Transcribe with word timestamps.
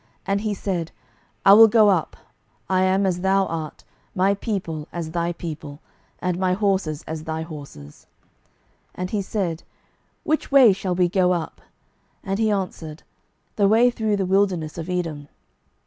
And 0.25 0.41
he 0.41 0.55
said, 0.55 0.91
I 1.45 1.53
will 1.53 1.67
go 1.67 1.89
up: 1.89 2.17
I 2.67 2.81
am 2.81 3.05
as 3.05 3.21
thou 3.21 3.45
art, 3.45 3.83
my 4.15 4.33
people 4.33 4.87
as 4.91 5.11
thy 5.11 5.31
people, 5.31 5.79
and 6.17 6.39
my 6.39 6.53
horses 6.53 7.03
as 7.03 7.25
thy 7.25 7.43
horses. 7.43 8.07
12:003:008 8.95 8.95
And 8.95 9.09
he 9.11 9.21
said, 9.21 9.63
Which 10.23 10.51
way 10.51 10.73
shall 10.73 10.95
we 10.95 11.07
go 11.07 11.33
up? 11.33 11.61
And 12.23 12.39
he 12.39 12.49
answered, 12.49 13.03
The 13.57 13.67
way 13.67 13.91
through 13.91 14.15
the 14.15 14.25
wilderness 14.25 14.79
of 14.79 14.89
Edom. 14.89 15.27